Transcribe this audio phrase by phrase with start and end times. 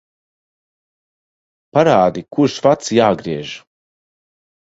[1.77, 3.53] Parādi, kurš vads jāgriež.